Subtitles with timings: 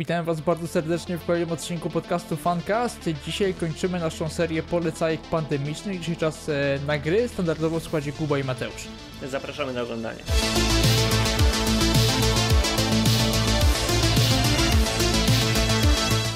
[0.00, 3.10] Witam Was bardzo serdecznie w kolejnym odcinku podcastu Fancast.
[3.26, 6.00] Dzisiaj kończymy naszą serię polecajek pandemicznych.
[6.00, 8.88] Dzisiaj czas e, na gry, standardowo w składzie Kuba i Mateusz.
[9.28, 10.18] Zapraszamy na oglądanie.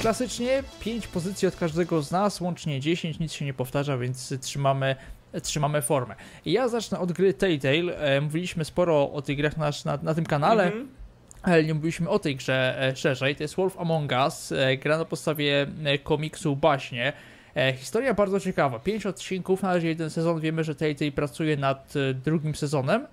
[0.00, 4.96] Klasycznie 5 pozycji od każdego z nas, łącznie 10, nic się nie powtarza, więc trzymamy
[5.42, 6.14] trzymamy formę.
[6.46, 7.98] Ja zacznę od gry Telltale.
[7.98, 10.72] E, mówiliśmy sporo o tych grach na, na, na tym kanale.
[10.72, 11.03] Mm -hmm
[11.44, 13.36] ale nie mówiliśmy o tej grze e, szerzej.
[13.36, 15.66] To jest Wolf Among Us, e, gra na podstawie
[16.02, 17.12] komiksu Baśnie.
[17.76, 18.78] Historia bardzo ciekawa.
[18.78, 20.40] Pięć odcinków, na razie jeden sezon.
[20.40, 21.94] Wiemy, że Telltale pracuje nad
[22.24, 23.06] drugim sezonem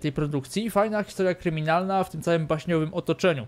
[0.00, 0.70] tej produkcji.
[0.70, 3.46] Fajna historia kryminalna w tym całym baśniowym otoczeniu.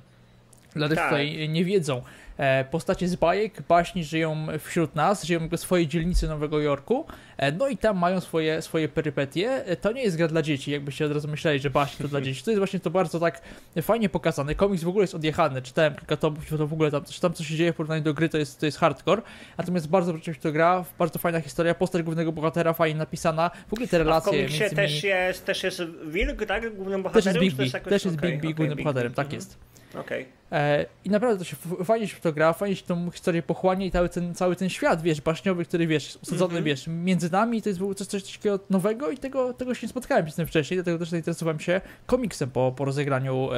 [0.74, 1.08] Dla tych, tak.
[1.08, 2.02] tutaj nie wiedzą,
[2.40, 7.29] E, postacie z bajek, baśni żyją wśród nas, żyją w swojej dzielnicy Nowego Jorku, e,
[7.58, 9.66] no i tam mają swoje, swoje perypetie.
[9.66, 12.20] E, to nie jest gra dla dzieci, jakbyście od razu myśleli, że baśnie to dla
[12.20, 12.42] dzieci.
[12.44, 13.40] To jest właśnie to bardzo tak
[13.82, 14.54] fajnie pokazane.
[14.54, 17.56] Komiks w ogóle jest odjechany, czytałem kilka tomów, to w ogóle tam, tam co się
[17.56, 19.22] dzieje w porównaniu do gry to jest, to jest hardcore,
[19.58, 23.88] natomiast bardzo rzeczywiście to gra, bardzo fajna historia, postać głównego bohatera fajnie napisana, w ogóle
[23.88, 24.32] te relacje.
[24.32, 26.76] A w komiksie też, jest, też jest Wilk, tak?
[26.76, 27.34] Głównym bohaterem?
[27.34, 29.58] Też jest Big B, też jest okay, Big B okay, głównym Big bohaterem, tak jest.
[29.94, 30.22] Okej.
[30.22, 30.86] Okay.
[31.04, 34.08] I naprawdę to się fajnie się to gra, fajnie się tą historię pochłania i cały
[34.08, 36.66] ten, cały ten świat, wiesz, baśniowy, który, wiesz, usadzony, mm -hmm.
[36.66, 40.30] wiesz, między nami, to jest coś, coś takiego nowego i tego, tego się nie spotkałem
[40.30, 43.48] z tym wcześniej, dlatego też zainteresowałem się komiksem po, po rozegraniu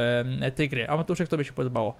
[0.41, 0.89] e, tej gry.
[0.89, 1.95] A Matusz, jak tobie się podobało?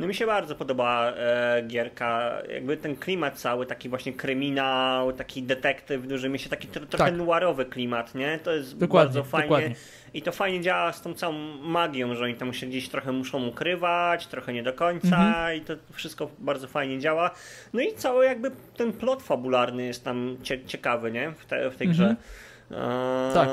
[0.00, 5.42] No mi się bardzo podoba e, gierka, jakby ten klimat cały, taki właśnie kryminał, taki
[5.42, 7.16] detektyw duży, mi się taki tro, trochę tak.
[7.16, 8.38] noirowy klimat, nie?
[8.38, 9.48] To jest dokładnie, bardzo fajnie.
[9.48, 9.74] Dokładnie.
[10.14, 13.46] I to fajnie działa z tą całą magią, że oni tam się gdzieś trochę muszą
[13.46, 15.56] ukrywać, trochę nie do końca mhm.
[15.56, 17.30] i to wszystko bardzo fajnie działa.
[17.72, 21.30] No i cały jakby ten plot fabularny jest tam cie, ciekawy, nie?
[21.30, 22.16] W, te, w tej grze.
[22.70, 23.34] Mhm.
[23.34, 23.48] Tak.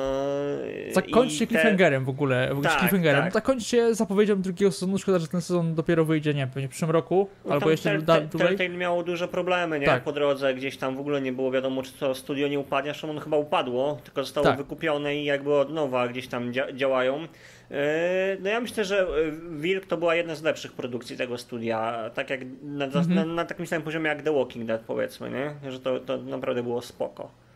[0.91, 1.53] Zakończcie te...
[1.53, 2.55] cliffhangerem w ogóle.
[2.55, 3.23] W tak, cliffhangerem.
[3.23, 3.33] Tak.
[3.33, 4.97] Zakończcie zapowiedzią drugiego sezonu.
[4.97, 8.05] Szkoda, że ten sezon dopiero wyjdzie, nie wiem, w przyszłym roku, no albo jeszcze te,
[8.05, 8.69] te, dłużej.
[8.69, 9.85] miało duże problemy, nie?
[9.85, 10.03] Tak.
[10.03, 13.09] Po drodze gdzieś tam w ogóle nie było wiadomo, czy to studio nie upadnie, zresztą
[13.09, 14.57] ono chyba upadło, tylko zostało tak.
[14.57, 17.27] wykupione i jakby od nowa gdzieś tam dzia działają.
[17.71, 19.05] E, no ja myślę, że e,
[19.51, 23.15] Wilk to była jedna z lepszych produkcji tego studia, tak jak na, mm -hmm.
[23.15, 25.71] na, na takim samym poziomie jak The Walking Dead powiedzmy, nie?
[25.71, 27.46] Że to, to naprawdę było spoko.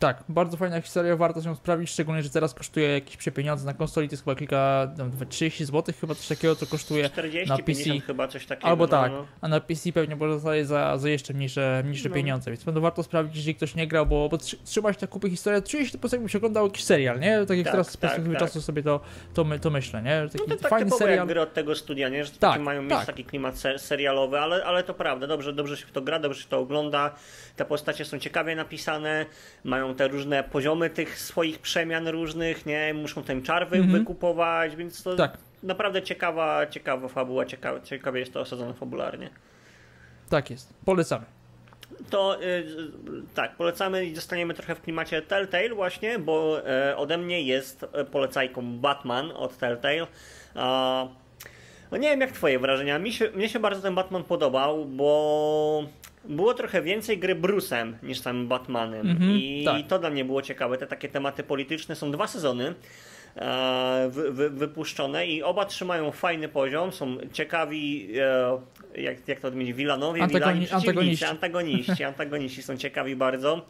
[0.00, 4.08] Tak, bardzo fajna historia, warto się sprawdzić, szczególnie, że teraz kosztuje jakieś pieniądze na konsoli,
[4.08, 8.00] to jest chyba kilka, tam 30 zł chyba coś takiego, co kosztuje 40, na PC.
[8.06, 8.68] chyba coś takiego.
[8.68, 9.26] Albo no, tak, no.
[9.40, 12.14] a na PC pewnie pozostaje za, za jeszcze mniejsze, mniejsze no.
[12.14, 15.62] pieniądze, więc będą warto sprawdzić, jeżeli ktoś nie grał, bo, bo trzymać tak kupy historii,
[15.62, 17.46] czuję się to po prostu jakby się oglądał jakiś serial, nie?
[17.46, 18.48] Tak jak tak, teraz z tak, perspektywy tak.
[18.48, 19.00] czasu sobie to,
[19.34, 20.28] to, my, to myślę, nie?
[20.32, 21.18] Taki no to tak fajny serial.
[21.18, 22.24] jak gry od tego studia, nie?
[22.24, 23.06] Że tak, mają mieć tak.
[23.06, 26.48] taki klimat serialowy, ale, ale to prawda, dobrze, dobrze się w to gra, dobrze się
[26.48, 27.14] to ogląda,
[27.56, 29.26] te postacie są ciekawie napisane,
[29.64, 32.94] mają te różne poziomy tych swoich przemian różnych, nie?
[32.94, 33.92] Muszą ten czar wy mm -hmm.
[33.92, 35.38] wykupować, więc to tak.
[35.62, 39.30] naprawdę ciekawa, ciekawa fabuła, ciekawe, ciekawie jest to osadzone fabularnie.
[40.28, 41.24] Tak jest, polecamy.
[42.10, 42.66] To y,
[43.34, 48.78] tak, polecamy i zostaniemy trochę w klimacie Telltale właśnie, bo y, ode mnie jest polecajką
[48.78, 50.06] Batman od Telltale.
[51.90, 55.84] no nie wiem jak twoje wrażenia, mi się, mnie się bardzo ten Batman podobał, bo
[56.24, 59.06] było trochę więcej gry Bruce'em niż samym Batmanem.
[59.06, 59.86] Mm-hmm, I tak.
[59.86, 60.78] to dla mnie było ciekawe.
[60.78, 62.74] Te takie tematy polityczne są dwa sezony.
[63.36, 69.48] E, wy, wy, wypuszczone i oba trzymają fajny poziom, są ciekawi, e, jak, jak to
[69.48, 71.24] odmienić, Wilanowie, Antagoni- antagoniści.
[71.24, 73.66] antagoniści, antagoniści są ciekawi bardzo.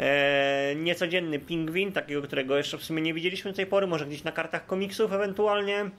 [0.00, 4.24] E, niecodzienny pingwin, takiego, którego jeszcze w sumie nie widzieliśmy do tej pory, może gdzieś
[4.24, 5.78] na kartach komiksów ewentualnie.
[5.80, 5.90] E,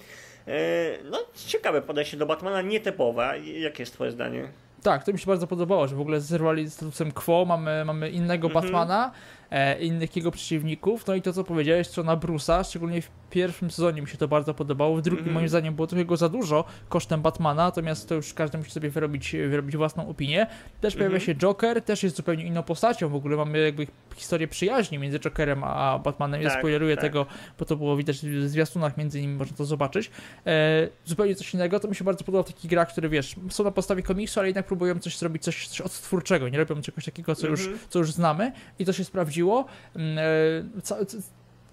[1.12, 3.40] no, ciekawe podejście do Batmana, nietypowe.
[3.46, 4.48] Jakie jest twoje zdanie?
[4.86, 8.48] Tak, to mi się bardzo podobało, że w ogóle zerwali statusem Quo, mamy, mamy innego
[8.48, 8.64] mhm.
[8.64, 9.12] Batmana,
[9.52, 14.02] e, innych jego przeciwników, no i to co powiedziałeś, strona Brusa, szczególnie w pierwszym sezonie
[14.02, 15.34] mi się to bardzo podobało, w drugim mm.
[15.34, 18.90] moim zdaniem było trochę go za dużo kosztem Batmana, natomiast to już każdy musi sobie
[18.90, 20.48] wyrobić, wyrobić własną opinię.
[20.82, 21.00] Też mm.
[21.00, 21.22] pojawia mhm.
[21.22, 25.64] się Joker, też jest zupełnie inną postacią, w ogóle mamy jakby historię przyjaźni między Jokerem
[25.64, 27.04] a Batmanem, tak, ja spoileruję tak.
[27.04, 27.26] tego,
[27.60, 30.12] bo to było widać w zwiastunach między nimi, można to zobaczyć.
[30.46, 33.64] E, zupełnie coś innego, to mi się bardzo podoba w takich grach, które wiesz, są
[33.64, 37.36] na podstawie komiksu, ale jednak próbują coś zrobić, coś, coś odtwórczego, nie robią czegoś takiego,
[37.36, 37.60] co, mm -hmm.
[37.60, 37.88] już, mhm.
[37.90, 39.66] co już znamy i to się sprawdziło.
[39.96, 40.82] Mm, e,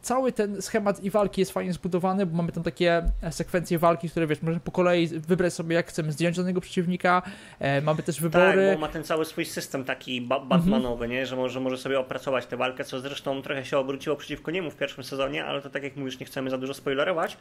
[0.02, 4.10] cały ten schemat i walki jest fajnie zbudowany, bo mamy tam takie e, sekwencje walki,
[4.10, 7.22] które wiesz, możemy po kolei wybrać sobie jak chcemy zdjąć danego przeciwnika,
[7.58, 8.66] e, mamy też wybory.
[8.66, 11.26] Tak, bo ma ten cały swój system taki ba Batmanowy, nie?
[11.26, 14.76] Że może, może sobie opracować tę walkę, co zresztą trochę się obróciło przeciwko niemu w
[14.76, 17.36] pierwszym sezonie, ale to tak jak mówisz, nie chcemy za dużo spoilerować,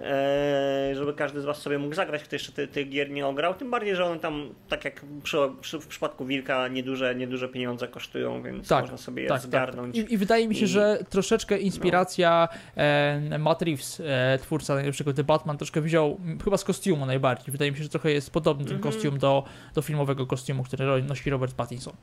[0.00, 3.54] e, żeby każdy z Was sobie mógł zagrać, kto jeszcze tych ty gier nie ograł,
[3.54, 7.88] tym bardziej, że one tam, tak jak przy, przy, w przypadku Wilka, nieduże, nieduże pieniądze
[7.88, 9.46] kosztują, więc tak, można sobie je tak, tak.
[9.46, 9.96] zgarnąć.
[9.96, 10.10] Tak.
[10.10, 10.68] I, I, wydaje mi się, I...
[10.68, 12.48] że troszeczkę inspiracji inspiracja.
[12.76, 17.52] E, Matt Reeves, e, twórca najlepszego The Batman, troszkę wziął, chyba z kostiumu najbardziej.
[17.52, 18.92] Wydaje mi się, że trochę jest podobny ten mhm.
[18.92, 19.44] kostium do,
[19.74, 21.94] do filmowego kostiumu, który nosi Robert Pattinson.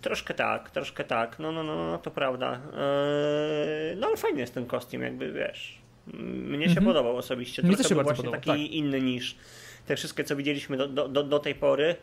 [0.00, 1.38] Troszkę tak, troszkę tak.
[1.38, 2.52] No, no, no, no to prawda.
[2.52, 5.78] Eee, no ale fajny jest ten kostium, jakby wiesz.
[6.06, 6.86] Mnie się mhm.
[6.86, 7.62] podobał osobiście.
[7.62, 8.72] Trochę Mnie też się był właśnie podobał, taki tak.
[8.72, 9.36] inny niż
[9.86, 11.96] te wszystkie, co widzieliśmy do, do, do tej pory.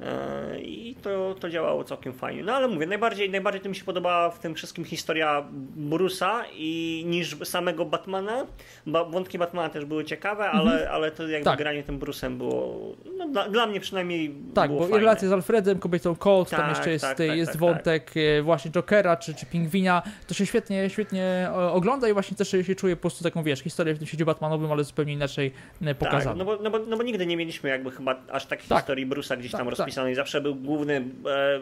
[0.00, 2.42] E, I to, to działało całkiem fajnie.
[2.42, 5.44] No ale mówię, najbardziej, najbardziej to mi się podobała w tym wszystkim historia
[5.76, 8.46] Bruce'a i niż samego Batmana.
[8.86, 10.92] Bo wątki Batmana też były ciekawe, ale, mhm.
[10.92, 11.58] ale to jakby tak.
[11.58, 12.78] granie tym Bruce'em było
[13.18, 14.98] no, dla, dla, mnie przynajmniej Tak, bo fajne.
[14.98, 18.42] relacje z Alfredem, kobietą Colt, tak, tam jeszcze jest, tak, tak jest tak, wątek e,
[18.42, 20.02] właśnie Jokera czy, czy Pingwina.
[20.26, 23.94] To się świetnie, świetnie ogląda i właśnie też się czuje po prostu taką, wiesz, historię
[23.94, 25.52] w tym świecie Batmanowym, ale zupełnie inaczej
[25.98, 26.30] pokazano.
[26.30, 29.06] Tak, no bo, no, bo, no bo nigdy nie mieliśmy jakby chyba aż takiej historii
[29.06, 31.60] Bruce'a gdzieś tam rozpisanej napisany i zawsze był główny e,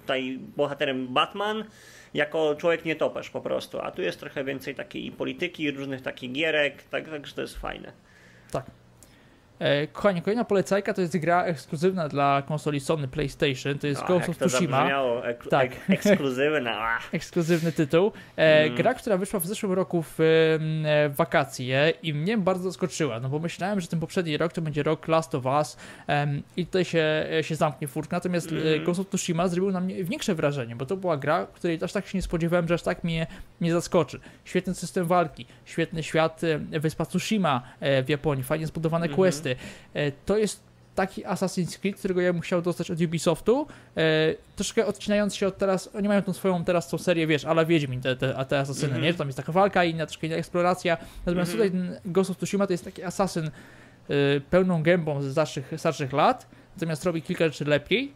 [0.00, 1.64] tutaj bohaterem Batman
[2.14, 6.82] jako człowiek nietoperz po prostu, a tu jest trochę więcej takiej polityki, różnych takich gierek,
[6.82, 7.92] tak, także to jest fajne.
[8.50, 8.64] Tak.
[9.58, 14.06] E, kochani, kolejna polecajka to jest gra ekskluzywna dla konsoli Sony PlayStation, to jest o,
[14.06, 14.88] Ghost of Tsushima.
[15.24, 15.72] Ek tak.
[15.72, 16.98] Ek ekskluzywna.
[17.12, 18.12] Ekskluzywny tytuł.
[18.36, 18.76] E, mm.
[18.76, 20.14] Gra, która wyszła w zeszłym roku w, e,
[21.08, 24.82] w wakacje i mnie bardzo zaskoczyła, no bo myślałem, że ten poprzedni rok to będzie
[24.82, 25.76] rok Last of Us
[26.08, 28.84] um, i tutaj się, się zamknie furtka, natomiast mm.
[28.84, 32.06] Ghost of Tsushima zrobił na mnie większe wrażenie, bo to była gra, której aż tak
[32.06, 33.26] się nie spodziewałem, że aż tak mnie,
[33.60, 34.20] mnie zaskoczy.
[34.44, 36.40] Świetny system walki, świetny świat
[36.70, 39.16] wyspa Tsushima w Japonii, fajnie zbudowane mm -hmm.
[39.16, 39.43] questy,
[39.94, 40.64] E, to jest
[40.94, 45.58] taki Assassin's Creed, którego ja bym chciał dostać od Ubisoftu, e, troszkę odcinając się od
[45.58, 48.88] teraz, oni mają tą swoją teraz tą serię, wiesz, ale Wiedźmin, te, te, te asasyny,
[48.88, 49.04] mm -hmm.
[49.04, 49.14] nie?
[49.14, 50.96] Tam jest taka walka, inna troszkę inna eksploracja,
[51.26, 51.70] natomiast mm -hmm.
[51.72, 53.50] tutaj ten Ghost of Tsushima to jest taki asasyn e,
[54.50, 58.12] pełną gębą z starszych, starszych lat, natomiast robi kilka rzeczy lepiej,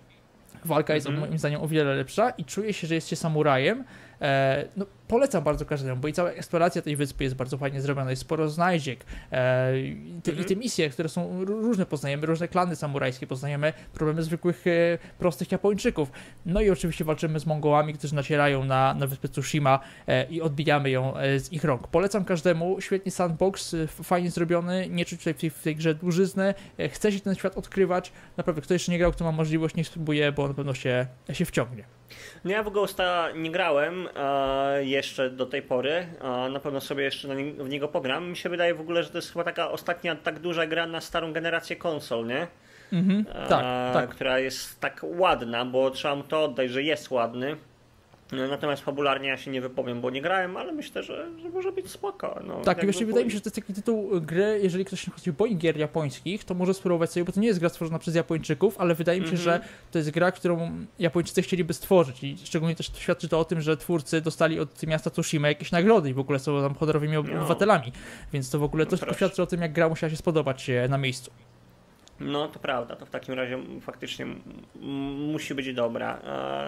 [0.65, 1.27] walka jest mm -hmm.
[1.27, 3.85] moim zdaniem o wiele lepsza i czuje się, że jest się samurajem,
[4.77, 8.23] no, polecam bardzo każdemu, bo i cała eksploracja tej wyspy jest bardzo fajnie zrobiona, jest
[8.23, 10.47] sporo znajdziek e, i, te, mhm.
[10.47, 15.53] i te misje, które są różne, poznajemy różne klany samurajskie, poznajemy problemy zwykłych, e, prostych
[15.53, 16.13] Japończyków.
[16.47, 19.81] No i oczywiście walczymy z Mongołami, którzy nacierają na, na wyspę Tsushima
[20.31, 21.89] i odbijamy ją z ich rąk.
[21.89, 26.55] Polecam każdemu, świetnie sandbox, fajnie zrobiony, nie czuć tutaj w tej, w tej grze dłużyzny,
[26.91, 30.33] chce się ten świat odkrywać, naprawdę kto jeszcze nie grał, kto ma możliwość, nie spróbuje,
[30.33, 31.98] bo na pewno się, się wciągnie.
[32.45, 36.07] No ja w Ghosta nie grałem e, jeszcze do tej pory.
[36.21, 38.31] E, na pewno sobie jeszcze nie, w niego pogram.
[38.31, 41.01] Mi się wydaje w ogóle, że to jest chyba taka ostatnia tak duża gra na
[41.01, 42.47] starą generację konsol, nie?
[42.93, 44.11] Mhm, e, tak, tak.
[44.11, 47.57] Która jest tak ładna, bo trzeba mu to oddać, że jest ładny.
[48.33, 51.73] No, natomiast fabularnie ja się nie wypowiem, bo nie grałem, ale myślę, że, że może
[51.73, 52.41] być spoko.
[52.47, 55.33] No, tak, właśnie wydaje mi się, że to jest taki tytuł gry, jeżeli ktoś się
[55.33, 58.79] boi gier japońskich, to może spróbować sobie, bo to nie jest gra stworzona przez Japończyków,
[58.79, 59.45] ale wydaje mi się, mm -hmm.
[59.45, 59.61] że
[59.91, 63.77] to jest gra, którą Japończycy chcieliby stworzyć i szczególnie też świadczy to o tym, że
[63.77, 67.21] twórcy dostali od miasta Tsushima jakieś nagrody i w ogóle są tam honorowymi no.
[67.21, 67.93] obywatelami,
[68.33, 70.99] więc to w ogóle no, to świadczy o tym, jak gra musiała się spodobać na
[70.99, 71.31] miejscu.
[72.21, 74.27] No to prawda, to w takim razie faktycznie
[75.33, 76.21] musi być dobra.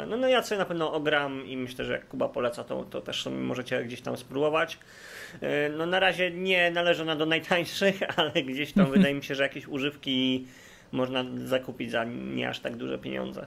[0.08, 3.00] No, no ja sobie na pewno ogram i myślę, że jak Kuba poleca, to, to
[3.00, 4.78] też sobie możecie gdzieś tam spróbować.
[5.40, 9.34] E, no na razie nie należy ona do najtańszych, ale gdzieś tam wydaje mi się,
[9.34, 10.46] że jakieś używki
[10.92, 13.46] można zakupić za nie aż tak duże pieniądze.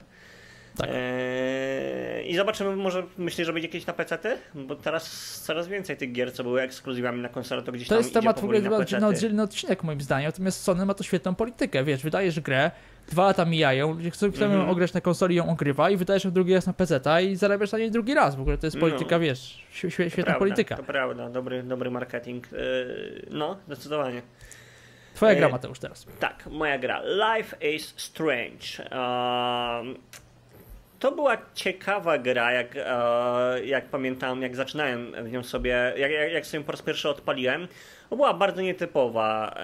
[0.76, 0.90] Tak.
[0.92, 4.18] Eee, I zobaczymy, może myślisz, że będzie jakieś na PC?
[4.54, 8.02] Bo teraz coraz więcej tych gier, co były ekskluzywami na konsolę, to gdzieś to tam
[8.02, 11.34] jest temat w ogóle na, na oddzielny odcinek moim zdaniem, natomiast Sony ma to świetną
[11.34, 12.70] politykę, wiesz, wydajesz grę,
[13.08, 14.70] dwa lata mijają, ludzie chcą mm -hmm.
[14.70, 17.78] ograć na konsoli, ją ogrywa i wydajesz ją drugi raz na PC i zarabiasz na
[17.78, 18.36] niej drugi raz.
[18.36, 18.80] W ogóle to jest no.
[18.80, 20.76] polityka, no, wiesz, świetna prawda, polityka.
[20.76, 22.52] To prawda, dobry, dobry marketing.
[22.52, 24.22] Yy, no, zdecydowanie.
[25.14, 26.06] Twoja gra, Mateusz, teraz.
[26.20, 27.02] Tak, moja gra.
[27.02, 28.84] Life is Strange.
[28.90, 29.98] Uh,
[31.04, 36.46] to była ciekawa gra, jak, e, jak pamiętam, jak zaczynałem w nią sobie, jak, jak
[36.46, 37.68] sobie po raz pierwszy odpaliłem.
[38.10, 39.54] To była bardzo nietypowa.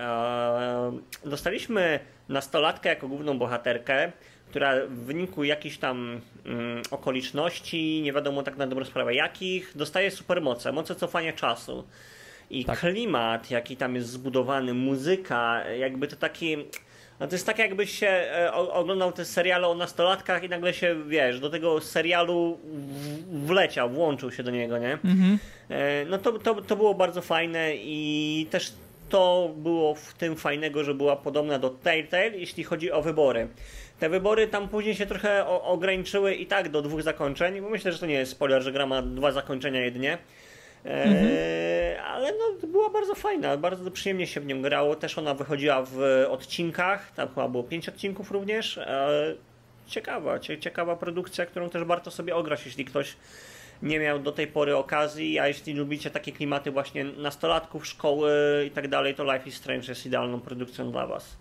[1.25, 4.13] E, dostaliśmy nastolatkę jako główną bohaterkę,
[4.51, 10.11] która w wyniku jakichś tam mm, okoliczności, nie wiadomo tak na dobrą sprawę jakich, dostaje
[10.11, 11.85] supermoce, moce cofania czasu.
[12.51, 12.79] I tak.
[12.79, 16.57] klimat, jaki tam jest zbudowany, muzyka, jakby to taki
[17.21, 20.97] no to jest tak jakbyś się e, oglądał te seriale o nastolatkach i nagle się,
[21.09, 22.59] wiesz, do tego serialu
[23.33, 24.93] wleciał, włączył się do niego, nie?
[24.93, 25.39] Mhm.
[25.69, 28.73] E, no to, to, to było bardzo fajne i też
[29.09, 33.49] to było w tym fajnego, że była podobna do Telltale, jeśli chodzi o wybory.
[33.99, 37.99] Te wybory tam później się trochę ograniczyły i tak do dwóch zakończeń, bo myślę, że
[37.99, 40.19] to nie jest spoiler, że gra ma dwa zakończenia jedynie.
[40.85, 41.29] Mhm.
[41.33, 44.97] E, ale no, była bardzo fajna, bardzo przyjemnie się w nią grało.
[44.97, 48.79] Też ona wychodziła w odcinkach, tam chyba było pięć odcinków również.
[48.79, 49.35] E,
[49.87, 53.17] ciekawa, ciekawa produkcja, którą też warto sobie ograć, jeśli ktoś
[53.83, 58.33] nie miał do tej pory okazji, a jeśli lubicie takie klimaty właśnie nastolatków, szkoły
[58.67, 61.37] i tak dalej, to Life is Strange jest idealną produkcją dla Was.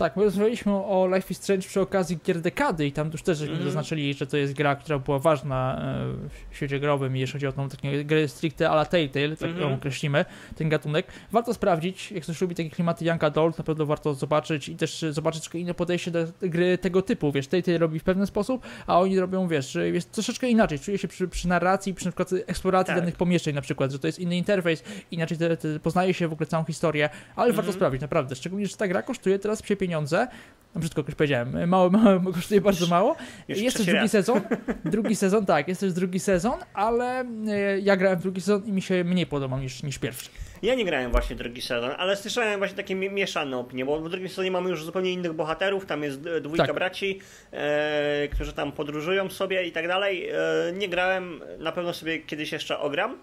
[0.00, 3.40] Tak, my rozmawialiśmy o Life is Strange przy okazji gier dekady i tam już też
[3.42, 3.62] Mhm.
[3.64, 7.52] zaznaczyli, że to jest gra, która była ważna e, w świecie growym, jeśli chodzi o
[7.52, 9.68] tą taką grę stricte a la Telltale, tak Mhm.
[9.70, 10.24] ją określimy,
[10.56, 11.06] ten gatunek.
[11.32, 15.04] Warto sprawdzić, jak ktoś lubi takie klimaty Young Adult, na pewno warto zobaczyć i też
[15.10, 19.00] zobaczyć troszkę inne podejście do gry tego typu, wiesz, Telltale robi w pewien sposób, a
[19.00, 22.94] oni robią, wiesz, jest troszeczkę inaczej, czuje się przy, przy narracji, przy na przykład eksploracji
[22.94, 23.02] Tak.
[23.02, 26.32] danych pomieszczeń na przykład, że to jest inny interfejs, inaczej te, te, poznaje się w
[26.32, 27.74] ogóle całą historię, ale warto Mhm.
[27.74, 30.28] sprawdzić, naprawdę, szczególnie, że ta gra kosztuje teraz psie pieniądze,
[30.74, 33.16] no brzydko już powiedziałem, mało, mało, kosztuje bardzo mało.
[33.48, 34.10] Już Jest też drugi raz.
[34.10, 34.40] sezon,
[34.84, 38.72] drugi sezon, tak, jest też drugi sezon, ale e, ja grałem w drugi sezon i
[38.72, 40.28] mi się mniej podobał niż, niż pierwszy.
[40.62, 44.08] Ja nie grałem właśnie drugi sezon, ale słyszałem właśnie takie mi- mieszane opinie, bo w
[44.10, 46.74] drugim sezonie mamy już zupełnie innych bohaterów, tam jest dwójka Tak.
[46.74, 47.20] braci,
[47.52, 50.28] e, którzy tam podróżują sobie i tak dalej.
[50.30, 50.36] E,
[50.72, 53.18] nie grałem, na pewno sobie kiedyś jeszcze ogram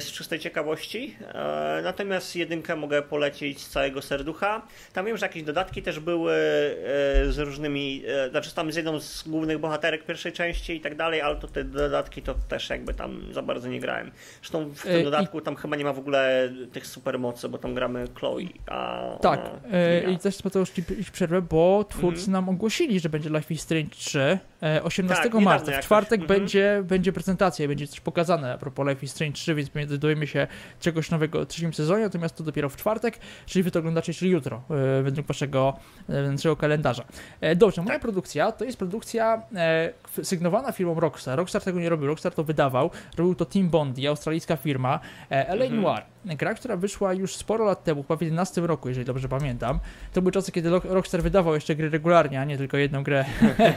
[0.00, 4.62] z czystej ciekawości, e, natomiast jedynkę mogę polecić z całego serducha.
[4.92, 9.00] Tam wiem, że jakieś dodatki też były e, z różnymi, e, znaczy tam z jedną
[9.00, 12.94] z głównych bohaterek pierwszej części i tak dalej, ale to te dodatki to też jakby
[12.94, 14.10] tam za bardzo nie grałem.
[14.40, 17.58] Zresztą w E, tym i- dodatku tam chyba nie ma w ogóle tych supermocy, bo
[17.58, 22.18] tam gramy Chloe, a Tak, ona e, i też Mateusz ci ci przerwę, bo twórcy
[22.20, 22.32] Mhm.
[22.32, 25.64] nam ogłosili, że będzie Life is Strange 3 e, 18 Tak, niedawno marca.
[25.64, 25.84] W jakoś.
[25.84, 26.40] czwartek Mhm.
[26.40, 30.26] będzie, będzie prezentacja, będzie coś pokazane a propos Life is Strange 3, więc my dowiemy
[30.26, 30.46] się
[30.80, 34.30] czegoś nowego w trzecim sezonie, natomiast to dopiero w czwartek, czyli wy to oglądacie czyli
[34.30, 34.62] jutro,
[34.98, 35.76] e, według waszego,
[36.08, 37.04] e, naszego kalendarza.
[37.40, 38.02] E, dobrze, moja Tak.
[38.02, 41.38] produkcja to jest produkcja e, sygnowana firmą Rockstar.
[41.38, 42.90] Rockstar tego nie robił, Rockstar to wydawał.
[43.16, 45.00] Robił to Team Bondi, australijska firma.
[45.30, 45.82] E, LA Mhm.
[45.82, 46.02] Noir,
[46.36, 49.80] gra, która wyszła już sporo lat temu, chyba w 11 roku, jeżeli dobrze pamiętam.
[50.12, 53.24] To były czasy, kiedy Rock- Rockstar wydawał jeszcze gry regularnie, a nie tylko jedną grę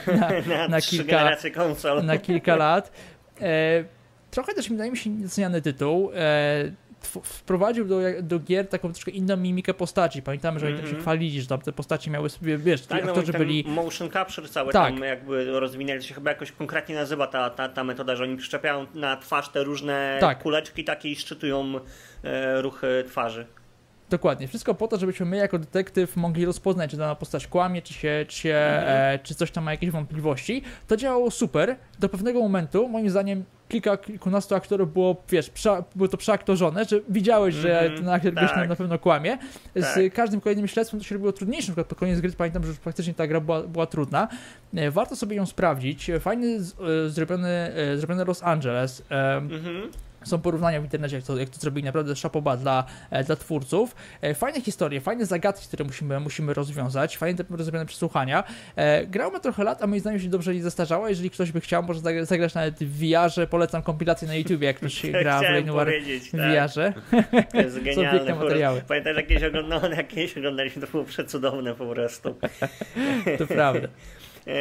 [0.47, 1.23] na, na trzy kilka-
[2.03, 2.91] na kilka lat.
[3.41, 3.83] E,
[4.31, 6.11] trochę też wydaje mi się niedoceniany tytuł.
[6.15, 6.71] E,
[7.23, 10.21] wprowadził do, do gier taką troszkę inną mimikę postaci.
[10.21, 11.01] Pamiętamy, że oni tam się Mhm.
[11.01, 13.63] chwalili, że tam te postaci miały sobie, wiesz, Tak, no, aktorzy byli...
[13.67, 14.93] motion capture cały Tak.
[14.93, 18.85] tam jakby rozwinęli się, chyba jakoś konkretnie nazywa ta, ta, ta metoda, że oni przyczepiają
[18.93, 20.39] na twarz te różne Tak.
[20.43, 21.79] kuleczki takie i szczytują
[22.23, 23.45] e, ruchy twarzy.
[24.11, 24.47] Dokładnie.
[24.47, 28.25] Wszystko po to, żebyśmy my jako detektyw mogli rozpoznać, czy dana postać kłamie, czy, się,
[28.27, 29.15] czy, się, Mhm.
[29.15, 30.61] e, czy coś tam ma jakieś wątpliwości.
[30.87, 31.75] To działało super.
[31.99, 36.99] Do pewnego momentu, moim zdaniem, kilka, kilkunastu aktorów było, wiesz, prze, było to przeaktorzone, że
[37.09, 38.53] widziałeś, że Mhm, ten aktor tak.
[38.53, 38.69] tak.
[38.69, 39.37] na pewno kłamie.
[39.75, 40.13] Z Tak.
[40.13, 41.67] każdym kolejnym śledztwem to się robiło trudniejsze.
[41.67, 44.27] Na przykład pod koniec gry pamiętam, że już faktycznie ta gra była, była trudna.
[44.75, 46.11] E, Warto sobie ją sprawdzić.
[46.19, 49.03] Fajny, z- e, zrobiony, e, zrobiony Los Angeles.
[49.09, 49.91] Mhm.
[50.23, 53.95] Są porównania w internecie, jak to, jak to zrobili, naprawdę szapoba dla, e, dla twórców.
[54.21, 58.43] E, Fajne historie, fajne zagadki, które musimy, musimy rozwiązać, fajne te rozrobione przesłuchania.
[58.75, 61.09] E, Grał ma trochę lat, a moim zdaniem się dobrze nie zestarzała.
[61.09, 63.47] Jeżeli ktoś by chciał, może zagra- zagrać nawet w VR-ze.
[63.47, 66.39] Polecam kompilację na YouTubie, jak ktoś gra w powiedzieć, w tak.
[66.41, 66.93] VR-ze.
[67.51, 68.11] To jest genialne.
[68.11, 68.43] piękne prostu.
[68.43, 68.81] materiały.
[69.47, 72.35] Oglądałem, jakieś oglądaliśmy, to było przecudowne po prostu.
[73.37, 73.87] To prawda.
[74.47, 74.53] E,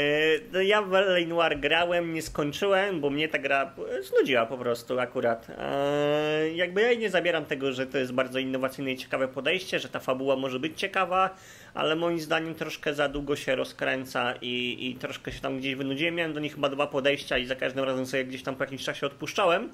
[0.53, 1.27] No ja w L.A.
[1.27, 5.47] Noir grałem, nie skończyłem, bo mnie ta gra znudziła po prostu akurat.
[5.59, 9.89] E, Jakby ja nie zabieram tego, że to jest bardzo innowacyjne i ciekawe podejście, że
[9.89, 11.31] ta fabuła może być ciekawa,
[11.75, 16.15] ale moim zdaniem troszkę za długo się rozkręca i, i troszkę się tam gdzieś wynudziłem.
[16.15, 18.85] Miałem do nich chyba dwa podejścia i za każdym razem sobie gdzieś tam po jakimś
[18.85, 19.69] czasie odpuszczałem.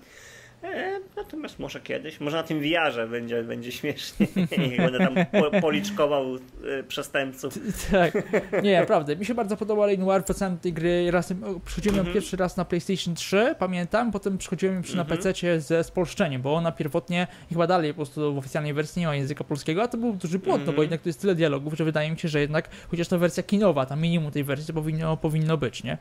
[0.75, 4.27] E, natomiast może kiedyś, może na tym wiarze będzie, będzie śmiesznie
[4.75, 7.59] i będę tam po, policzkował e, przestępców.
[7.91, 8.15] tak.
[8.63, 9.17] Nie, naprawdę.
[9.17, 10.23] Mi się bardzo podoba Lane Noir.
[10.27, 11.33] Wracałem do tej gry raz,
[11.65, 12.15] przychodziłem Mhm.
[12.15, 15.21] pierwszy raz na PlayStation 3, pamiętam, potem przychodziłem już na Mhm.
[15.23, 19.07] PC ze spolszczeniem, bo ona pierwotnie, i chyba dalej po prostu w oficjalnej wersji nie
[19.07, 20.83] ma języka polskiego, a to był duży błąd, no bo Mhm.
[20.83, 23.87] jednak to jest tyle dialogów, że wydaje mi się, że jednak, chociaż to wersja kinowa,
[23.87, 25.99] tam minimum tej wersji to powinno, powinno być, nie?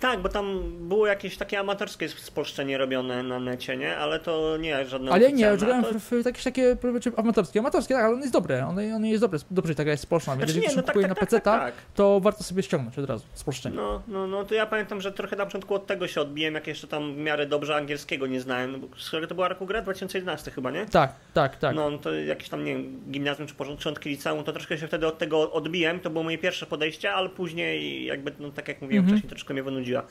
[0.00, 3.96] Tak, bo tam było jakieś takie amatorskie spolszczenie robione na necie, nie?
[3.96, 6.00] Ale to nie żadne Ale nie, grałem to...
[6.00, 6.76] w, w jakieś takie
[7.16, 10.02] amatorskie, amatorskie, tak, ale on jest dobry, on, on jest dobry, dobrze ta gra jest
[10.02, 11.74] spolszczona, więc Znaczy, jeżeli nie, no tak, kupuje tak, na tak, PC, tak, tak.
[11.94, 13.76] to warto sobie ściągnąć od razu, spolszczenie.
[13.76, 16.66] No, no, no, to ja pamiętam, że trochę na początku od tego się odbiłem, jak
[16.66, 18.72] jeszcze tam w miarę dobrze angielskiego nie znałem.
[18.72, 19.82] No, bo z którego to była roku gra?
[19.82, 20.86] 2011 chyba, nie?
[20.86, 21.76] Tak, tak, tak.
[21.76, 25.18] No, to jakieś tam, nie wiem, gimnazjum czy początki liceum, to troszkę się wtedy od
[25.18, 26.00] tego odbiłem.
[26.00, 29.18] To było moje pierwsze podejście, ale później jakby, no tak jak mówiłem Mhm.
[29.18, 30.02] wcześniej, troszkę mnie wynudziła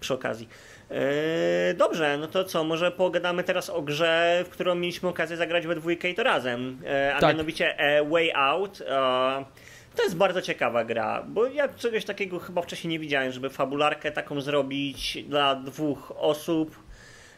[0.00, 0.48] przy okazji.
[0.90, 5.66] Eee, dobrze, no to co, może pogadamy teraz o grze, w którą mieliśmy okazję zagrać
[5.66, 7.30] we dwójkę i to razem, e, a Tak.
[7.36, 8.80] mianowicie e, Way Out.
[8.80, 9.44] E,
[9.96, 14.12] to jest bardzo ciekawa gra, bo ja czegoś takiego chyba wcześniej nie widziałem, żeby fabularkę
[14.12, 16.76] taką zrobić dla dwóch osób.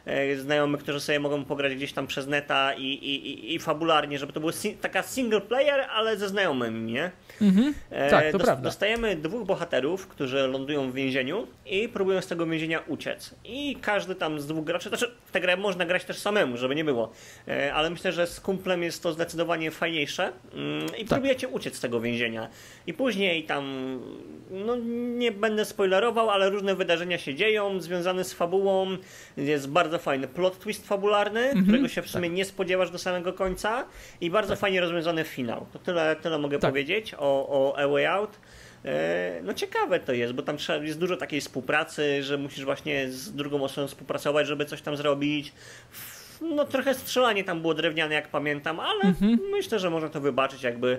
[0.04, 4.32] E, znajomych, którzy sobie mogą pograć gdzieś tam przez neta i, i, i, fabularnie, żeby
[4.32, 7.10] to była si taka single player, ale ze znajomymi, nie?
[7.42, 7.74] Mhm.
[8.10, 8.64] Tak, to prawda.
[8.64, 13.34] Dostajemy dwóch bohaterów, którzy lądują w więzieniu i próbują z tego więzienia uciec.
[13.44, 16.74] I każdy tam z dwóch graczy, znaczy w tę grę można grać też samemu, żeby
[16.74, 17.12] nie było,
[17.48, 21.08] e, ale myślę, że z kumplem jest to zdecydowanie fajniejsze mm, i Tak.
[21.08, 22.48] próbujecie uciec z tego więzienia.
[22.86, 23.64] I później tam,
[24.50, 24.76] no
[25.16, 28.96] nie będę spoilerował, ale różne wydarzenia się dzieją związane z fabułą.
[29.36, 31.62] Jest bardzo fajny plot twist fabularny, Mhm.
[31.64, 33.84] którego się w sumie nie spodziewasz do samego końca
[34.20, 35.66] i bardzo fajnie rozwiązany finał.
[35.72, 36.70] To tyle, tyle mogę Tak.
[36.70, 37.18] powiedzieć o,
[37.48, 38.38] o A Way Out.
[38.84, 43.10] E, No ciekawe to jest, bo tam trzeba, jest dużo takiej współpracy, że musisz właśnie
[43.10, 45.52] z drugą osobą współpracować, żeby coś tam zrobić.
[46.40, 49.38] No trochę strzelanie tam było drewniane, jak pamiętam, ale Mhm.
[49.50, 50.98] myślę, że można to wybaczyć jakby.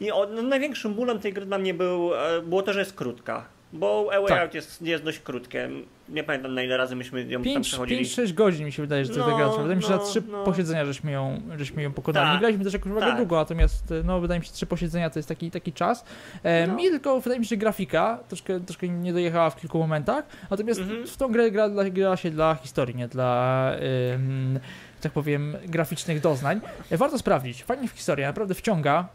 [0.00, 2.92] I o, no, największym bólem tej gry dla mnie był, e, było to, że jest
[2.92, 3.46] krótka.
[3.72, 4.38] Bo A Way Tak.
[4.42, 5.68] Out jest, jest dość krótkie.
[6.08, 8.04] Nie pamiętam na ile razy myśmy ją tam przechodzili.
[8.04, 9.48] 5-6 godzin mi się wydaje, że to No, gra.
[9.48, 10.44] Wydaje mi się, że no, na trzy no.
[10.44, 12.26] posiedzenia żeśmy ją, żeśmy ją pokonali.
[12.26, 12.34] Tak.
[12.34, 13.16] Nie graliśmy też jakoś Tak.
[13.16, 16.04] długo, natomiast no, wydaje mi się, że trzy posiedzenia to jest taki, taki czas.
[16.42, 16.74] E, No.
[16.74, 20.80] Mi tylko wydaje mi się, że grafika troszkę, troszkę nie dojechała w kilku momentach, natomiast
[20.80, 21.06] Mhm.
[21.06, 23.72] w tą grę gra, gra się dla historii, nie dla,
[24.14, 24.60] ym,
[25.00, 26.60] tak powiem, graficznych doznań.
[26.90, 27.62] E, Warto sprawdzić.
[27.64, 29.08] Fajnie w historii, naprawdę wciąga.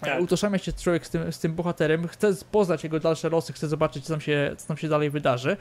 [0.00, 0.20] Tak.
[0.22, 4.04] Utożsamia się człowiek z tym, z tym bohaterem, chce poznać jego dalsze losy, chce zobaczyć,
[4.04, 5.56] co tam, się, co tam się dalej wydarzy.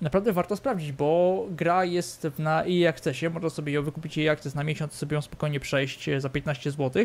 [0.00, 4.54] Naprawdę warto sprawdzić, bo gra jest na EA Accessie, można sobie ją wykupić EA Access
[4.54, 7.04] na miesiąc, sobie ją spokojnie przejść e, za 15 zł.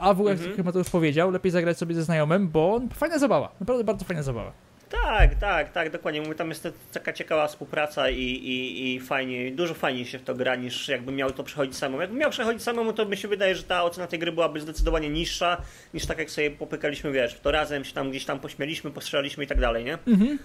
[0.00, 0.56] A w jak Mhm.
[0.56, 4.22] chyba to już powiedział, lepiej zagrać sobie ze znajomym, bo fajna zabawa, naprawdę bardzo fajna
[4.22, 4.52] zabawa.
[4.92, 6.20] Tak, tak, tak, dokładnie.
[6.20, 10.34] Mówię, tam jest taka ciekawa współpraca i, i, i fajnie, dużo fajniej się w to
[10.34, 12.00] gra niż jakby miał to przechodzić samemu.
[12.00, 15.08] Jakby miał przechodzić samemu, to mi się wydaje, że ta ocena tej gry byłaby zdecydowanie
[15.08, 15.56] niższa
[15.94, 19.46] niż tak jak sobie popykaliśmy, wiesz, to razem się tam gdzieś tam pośmialiśmy, postrzelaliśmy i
[19.46, 19.98] tak dalej, nie?
[20.06, 20.38] Mhm.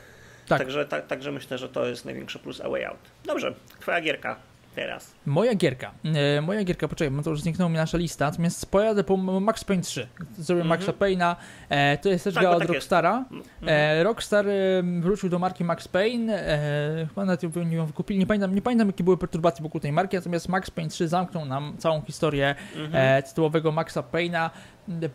[0.47, 0.59] Tak.
[0.59, 2.99] Także, ta, także myślę, że to jest największy plus A Way Out.
[3.25, 4.35] Dobrze, twoja gierka
[4.77, 5.15] teraz.
[5.25, 5.91] Moja gierka.
[6.37, 9.63] E, moja gierka, poczekaj, bo to już zniknęła mi nasza lista, natomiast pojadę po Max
[9.63, 10.07] Payne 3.
[10.37, 10.79] Zrobię Mhm.
[10.79, 11.35] Maxa Payne'a.
[11.69, 12.67] E, to jest też Tak, gra od tak.
[12.69, 13.25] Rockstara.
[13.31, 13.43] Mhm.
[13.67, 14.45] E, Rockstar
[14.99, 16.29] wrócił do marki Max Payne.
[16.47, 18.19] E, chyba nawet ją- ją wykupili.
[18.19, 21.45] Nie pamiętam, nie pamiętam, jakie były perturbacje wokół tej marki, natomiast Max Payne 3 zamknął
[21.45, 22.95] nam całą historię Mhm.
[23.17, 24.49] e, tytułowego Maxa Payne'a.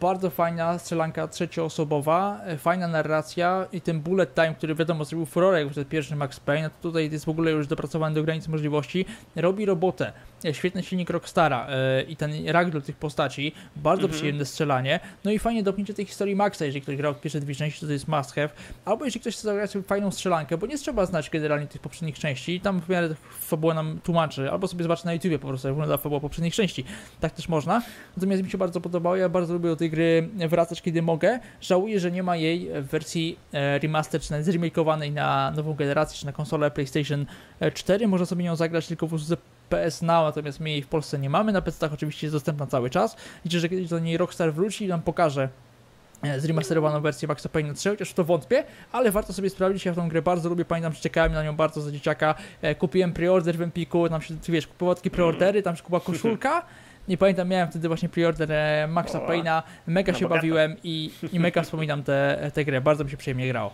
[0.00, 5.64] Bardzo fajna strzelanka trzecioosobowa, e, fajna narracja i ten bullet time, który wiadomo zrobił furorę,
[5.64, 9.04] jak ten pierwszy Max Payne, no tutaj jest w ogóle już dopracowany do granicy możliwości,
[9.36, 10.12] robi robotę.
[10.44, 14.18] E, Świetny silnik Rockstara e, i ten ragdoll tych postaci, bardzo Mhm.
[14.18, 17.54] przyjemne strzelanie, no i fajnie dopnięcie tej historii Maxa, jeżeli ktoś grał w pierwsze dwie
[17.54, 18.48] części, to to jest must have,
[18.84, 22.18] albo jeżeli ktoś chce zagrać sobie fajną strzelankę, bo nie trzeba znać generalnie tych poprzednich
[22.18, 25.74] części, tam w miarę fabuła nam tłumaczy, albo sobie zobaczy na YouTubie po prostu, jak
[25.74, 26.84] wygląda fabuła poprzednich części,
[27.20, 27.82] tak też można.
[28.16, 31.40] Natomiast mi się bardzo podobało, ja bardzo lubię do tej gry wracać, kiedy mogę.
[31.60, 36.18] Żałuję, że nie ma jej w wersji e, remaster, czy nawet zremakeowanej na nową generację,
[36.18, 37.26] czy na konsolę PlayStation
[37.74, 38.08] 4.
[38.08, 39.36] Można sobie nią zagrać tylko w usłudze
[39.72, 41.52] PS Now, natomiast my jej w Polsce nie mamy.
[41.52, 43.16] Na PC oczywiście jest dostępna cały czas.
[43.44, 45.48] Liczę, że kiedyś do niej Rockstar wróci i nam pokaże
[46.22, 49.94] e, zremasterowaną wersję Maxa Payne 3, chociaż w to wątpię, ale warto sobie sprawdzić, ja
[49.94, 53.58] tą grę bardzo lubię, pamiętam, że czekałem na nią bardzo za dzieciaka, e, kupiłem preorder
[53.58, 56.62] w Empiku, tam się, wiesz, kupował takie preordery, tam się kupiła koszulka,
[57.08, 60.38] nie pamiętam, miałem wtedy właśnie preorder e, Maxa Payne'a, mega się bogato.
[60.40, 63.72] bawiłem i, i mega wspominam tę tę grę, bardzo mi się przyjemnie grało.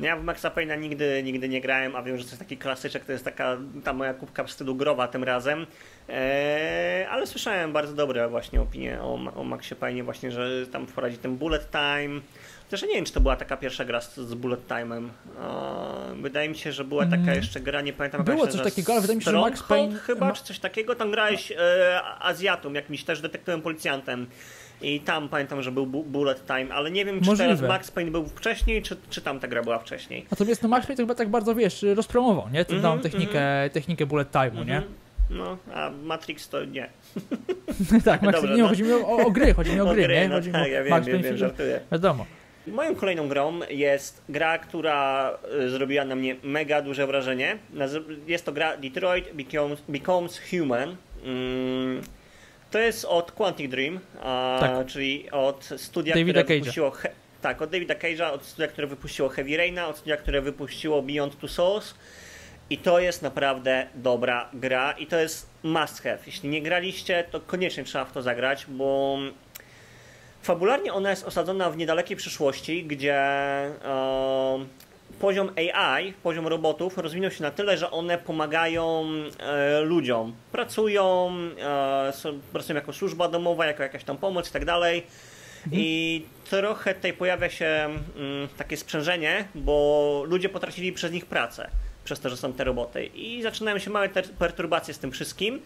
[0.00, 3.04] Ja w Maxa Payne'a nigdy, nigdy nie grałem, a wiem, że to jest taki klasyczek,
[3.04, 5.66] to jest taka ta moja kubka w stylu growa tym razem.
[6.08, 11.18] Eee, ale słyszałem bardzo dobre właśnie opinie o, o Maxie Payne, właśnie, że tam wprowadzi
[11.18, 12.20] ten bullet time.
[12.72, 15.02] Ja nie wiem, czy to była taka pierwsza gra z, z bullet time'em.
[15.04, 17.34] Eee, wydaje mi się, że była taka Mm.
[17.34, 20.32] jeszcze gra, nie pamiętam Było coś takiego, ale wydaje mi się, że Max Payne- chyba,
[20.32, 20.94] czy coś takiego.
[20.94, 24.26] Tam grałeś e, Azjatą, jakimś też detektywem policjantem.
[24.82, 27.56] I tam pamiętam, że był bu- bullet time, ale nie wiem, czy Możliwe.
[27.56, 30.26] teraz Max Payne był wcześniej, czy, czy tam ta gra była wcześniej.
[30.30, 32.60] Natomiast no Max Payne to chyba tak bardzo, wiesz, rozpromował, nie?
[32.60, 34.76] Mhm, mm technikę, technikę bullet time'u, nie?
[34.76, 34.94] Mhm.
[35.30, 36.88] No, a Matrix to nie.
[38.04, 38.68] tak, Max, Dobra, nie, no.
[38.68, 40.28] chodzi mi o, o gry, chodzi mi o gry, nie?
[40.28, 41.80] no Chodzi mi tak, o ja wiem, Max wiem, Payne wiem, żartuję.
[41.92, 42.26] Wiadomo.
[42.66, 47.58] Moją kolejną grą jest gra, która y, zrobiła na mnie mega duże wrażenie.
[48.26, 50.96] Jest to gra Detroit Becomes, Becomes Human.
[51.24, 52.02] Mm,
[52.70, 54.86] To jest od Quantic Dream, a, Tak.
[54.86, 56.60] czyli od studia, Davida które Cage'a.
[56.62, 56.90] wypuściło...
[56.90, 57.10] He-
[57.42, 61.38] tak, od Davida Cage'a, od studia, które wypuściło Heavy Raina, od studia, które wypuściło Beyond
[61.40, 61.94] Two Souls.
[62.70, 66.18] I to jest naprawdę dobra gra i to jest must have.
[66.26, 69.18] Jeśli nie graliście, to koniecznie trzeba w to zagrać, bo
[70.42, 73.20] fabularnie ona jest osadzona w niedalekiej przyszłości, gdzie
[75.20, 79.06] poziom AI, poziom robotów rozwinął się na tyle, że one pomagają
[79.38, 80.34] e, ludziom.
[80.52, 81.32] Pracują,
[82.08, 85.02] e, są, pracują jako służba domowa, jako jakaś tam pomoc i tak dalej.
[85.72, 91.70] I trochę tutaj pojawia się mm, takie sprzężenie, bo ludzie potracili przez nich pracę.
[92.04, 93.06] przez to, że są te roboty.
[93.06, 95.60] I zaczynają się małe perturbacje z tym wszystkim.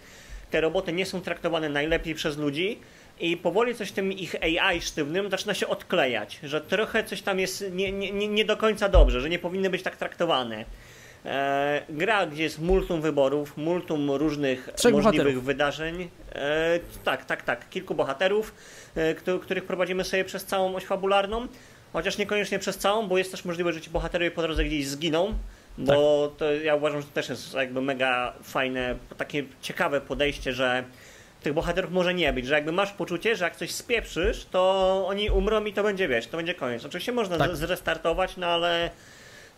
[0.50, 2.78] Te roboty nie są traktowane najlepiej przez ludzi
[3.22, 7.64] i powoli coś tym ich AI sztywnym zaczyna się odklejać, że trochę coś tam jest
[7.72, 10.64] nie, nie, nie do końca dobrze, że nie powinny być tak traktowane.
[11.24, 15.44] E, gra, gdzie jest multum wyborów, multum różnych Trzech możliwych bohaterów.
[15.44, 16.08] wydarzeń.
[16.35, 17.70] E, tak, tak, tak.
[17.70, 18.54] Kilku bohaterów,
[18.94, 21.46] e, których prowadzimy sobie przez całą oś fabularną.
[21.92, 25.35] Chociaż niekoniecznie przez całą, bo jest też możliwe, że ci bohaterowie po drodze gdzieś zginą.
[25.78, 26.38] Bo tak.
[26.38, 30.85] to ja uważam, że to też jest jakby mega fajne, takie ciekawe podejście, że
[31.42, 35.31] tych bohaterów może nie być, że jakby masz poczucie, że jak coś spieprzysz, to oni
[35.31, 36.85] umrą i to będzie, wiesz, to będzie koniec.
[36.85, 37.57] Oczywiście można tak.
[37.57, 38.90] zrestartować, no ale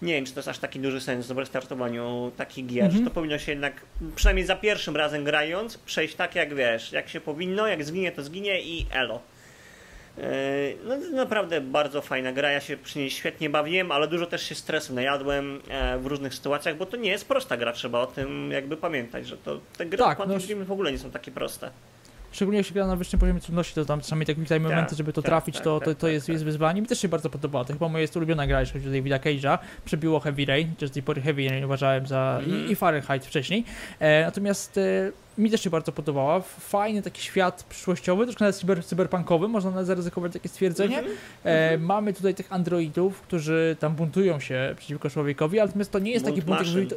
[0.03, 2.85] nie wiem, czy to jest aż taki duży sens w restartowaniu takich gier.
[2.85, 3.05] Mhm.
[3.05, 3.75] To powinno się jednak,
[4.17, 8.23] przynajmniej za pierwszym razem grając, przejść tak jak wiesz, jak się powinno, jak zginie, to
[8.23, 9.21] zginie i elo.
[10.19, 14.43] E, no naprawdę bardzo fajna gra, ja się przy niej świetnie bawiłem, ale dużo też
[14.43, 18.07] się stresu najadłem e, w różnych sytuacjach, bo to nie jest prosta gra, trzeba o
[18.07, 21.71] tym jakby pamiętać, że to te gry tak, no, w ogóle nie są takie proste.
[22.35, 24.99] Szczególnie jak się gra na wyższym poziomie trudności, to tam czasami tak tutaj momenty, tak,
[24.99, 26.81] żeby to tak, trafić, tak, to, to, to jest, jest wyzwanie.
[26.81, 27.65] Mi też się bardzo podobało.
[27.65, 29.59] To chyba moja jest ulubiona gra, jeśli chodzi o Davida Cage'a.
[29.85, 32.39] Przebiło Heavy Rain, chociaż do tej pory Heavy Rain uważałem za...
[32.39, 32.51] Mm.
[32.51, 32.73] I, mhm.
[32.73, 33.65] i Fahrenheit wcześniej.
[34.01, 36.41] E, natomiast e, mi też się bardzo podobała.
[36.41, 40.99] Fajny taki świat przyszłościowy, troszkę nawet cyber, cyberpunkowy, można nawet zaryzykować takie stwierdzenie.
[40.99, 41.17] Mm -hmm.
[41.45, 46.11] e, mamy tutaj tych androidów, którzy tam buntują się przeciwko człowiekowi, ale natomiast to nie
[46.11, 46.89] jest bunt taki bunt, maszyn.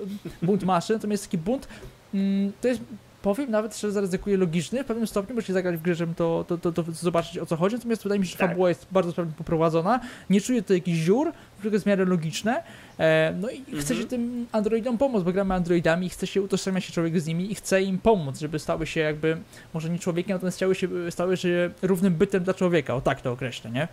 [0.41, 1.67] bunt maszyn, natomiast taki bunt,
[2.13, 2.81] mm, to jest
[3.21, 6.57] powiem nawet, że zaryzykuję logiczny w pewnym stopniu, się zagrać w grę, żeby to, to,
[6.57, 8.49] to, to, zobaczyć o co chodzi, natomiast wydaje mi się, że tak.
[8.49, 9.99] fabuła jest bardzo sprawnie poprowadzona,
[10.29, 12.63] nie czuję tutaj jakichś dziur, wszystko jest w miarę logiczne,
[12.99, 13.79] e, no i mhm.
[13.79, 17.51] chce się tym androidom pomóc, bo gramy androidami, chce się utożsamiać się człowiek z nimi
[17.51, 19.37] i chce im pomóc, żeby stały się jakby,
[19.73, 23.31] może nie człowiekiem, natomiast stały się, stały się równym bytem dla człowieka, o tak to
[23.31, 23.87] określę, nie?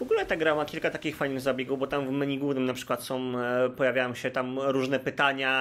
[0.00, 2.74] W ogóle ta gra ma kilka takich fajnych zabiegów, bo tam w menu głównym na
[2.74, 5.52] przykład są, e, pojawiają się tam różne pytania.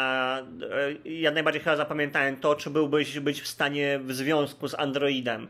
[1.06, 5.48] E, ja najbardziej chyba zapamiętałem to, czy byłbyś być w stanie w związku z Androidem.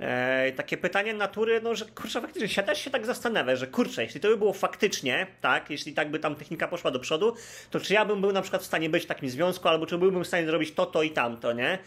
[0.00, 4.20] E, takie pytanie natury, no że kurczę, faktycznie też się tak zastanawiam, że kurczę, jeśli
[4.20, 7.34] to by było faktycznie, tak, jeśli tak by tam technika poszła do przodu,
[7.70, 9.98] to czy ja bym był na przykład w stanie być w takim związku, albo czy
[9.98, 11.78] byłbym w stanie zrobić to, to i tamto, nie?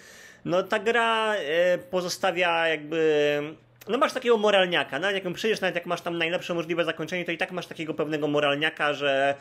[0.45, 3.41] No ta gra e, pozostawia jakby
[3.89, 7.31] no masz takiego moralniaka, nawet jak przyjdziesz, nawet jak masz tam najlepsze możliwe zakończenie, to
[7.31, 9.35] i tak masz takiego pewnego moralniaka, że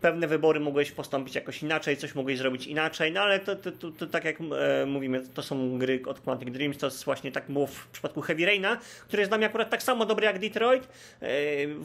[0.00, 3.90] pewne wybory mogłeś postąpić jakoś inaczej, coś mogłeś zrobić inaczej, no ale to, to, to,
[3.90, 7.66] to tak jak e, mówimy, to są gry od Quantic Dreams, to właśnie tak było
[7.66, 8.76] w przypadku Heavy Raina,
[9.08, 10.88] który jest dla mnie akurat tak samo dobry jak Detroit.
[11.22, 11.28] E,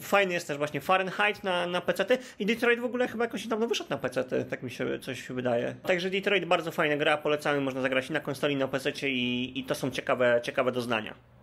[0.00, 3.66] fajny jest też właśnie Fahrenheit na, na PC i Detroit w ogóle chyba jakoś dawno
[3.66, 5.74] wyszedł na PC, tak mi się coś wydaje.
[5.82, 9.52] Także Detroit bardzo fajna gra, polecamy, można zagrać i na konsoli, i na PC i,
[9.58, 11.35] i to są ciekawe, ciekawe doznania.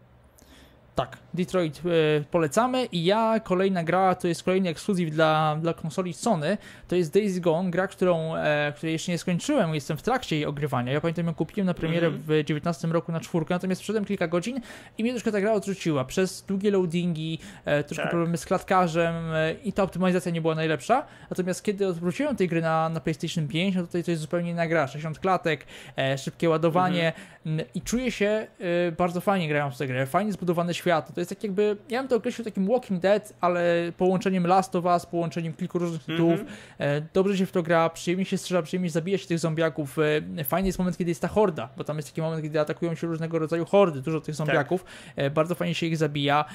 [0.96, 6.14] Tak, Detroit e, polecamy i ja, kolejna gra, to jest kolejny ekskluzyw dla, dla konsoli
[6.14, 10.36] Sony, to jest Days Gone, gra, którą, e, której jeszcze nie skończyłem, jestem w trakcie
[10.36, 10.94] jej ogrywania.
[10.94, 12.44] Ja pamiętam, ją kupiłem na premierę mm -hmm.
[12.44, 14.60] w 19 roku na czwórkę, natomiast wszedłem kilka godzin
[14.98, 16.06] i mnie troszkę ta gra odrzuciła.
[16.06, 18.12] Przez długie loadingi, e, troszkę tak.
[18.12, 21.06] problemy z klatkarzem e, i ta optymalizacja nie była najlepsza.
[21.30, 24.68] Natomiast kiedy odwróciłem tej gry na, na PlayStation 5, no tutaj to jest zupełnie inna
[24.68, 25.66] gra, 60 klatek,
[25.98, 27.33] e, szybkie ładowanie mm -hmm.
[27.76, 31.14] I czuję się e, bardzo fajnie grając w tę grę, fajnie zbudowany świat.
[31.14, 34.86] To jest tak jakby, ja bym to określił takim Walking Dead, ale połączeniem Last of
[34.86, 36.40] Us, połączeniem kilku różnych tytułów.
[36.40, 37.06] Mm -hmm.
[37.14, 39.98] Dobrze się w to gra, przyjemnie się strzela, przyjemnie zabija się tych zombiaków.
[40.38, 42.96] E, fajny jest moment, kiedy jest ta horda, bo tam jest taki moment, kiedy atakują
[42.96, 44.86] się różnego rodzaju hordy, dużo tych zombiaków.
[45.16, 45.34] Tak.
[45.34, 46.46] Bardzo fajnie się ich zabija.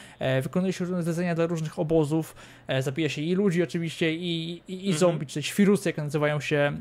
[0.42, 2.36] Wykonuje się różne zlecenia dla różnych obozów.
[2.80, 4.98] Zabija się i ludzi oczywiście, i, i, i mhm.
[4.98, 6.72] zombie, czy świrusy, jak nazywają się,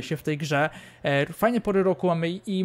[0.00, 0.70] się w tej grze.
[1.32, 2.64] Fajne pory roku mamy i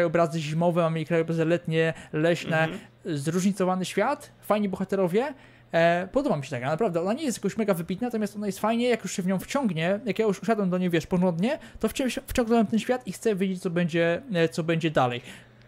[0.00, 2.58] krajobrazy zimowe, mamy krajobrazy letnie, leśne.
[2.58, 5.34] Mhm zróżnicowany świat, fajni bohaterowie.
[5.72, 7.00] E, podoba mi się taka, naprawdę.
[7.00, 9.38] Ona nie jest jakoś mega wybitna, natomiast ona jest fajnie, jak już się w nią
[9.38, 11.88] wciągnie, jak ja już usiadłem do niej, wiesz, porządnie, to
[12.26, 15.20] wciągnąłem ten świat i chcę wiedzieć, co będzie, e, co będzie dalej.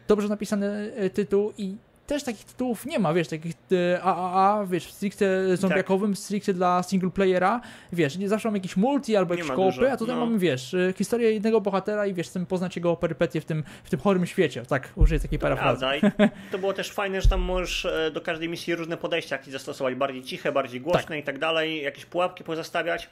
[0.08, 1.76] Dobrze napisany e, tytuł i
[2.12, 3.54] też takich tytułów nie ma, wiesz, takich
[4.02, 6.18] AAA, e, wiesz, stricte zombiakowym, tak.
[6.18, 7.60] stricte dla single playera,
[7.92, 10.26] wiesz, nie zawsze mam jakiś multi albo jakieś kopy, a tutaj no.
[10.26, 13.90] mamy, wiesz, e, historię jednego bohatera i wiesz, chcemy poznać jego perypetie w tym, w
[13.90, 15.86] tym chorym świecie, tak, użyję takiej parafrazy.
[16.52, 19.94] to było też fajne, że tam możesz e, do każdej misji różne podejścia jakieś zastosować,
[19.94, 21.18] bardziej ciche, bardziej głośne tak.
[21.18, 23.10] i tak dalej, jakieś pułapki pozastawiać.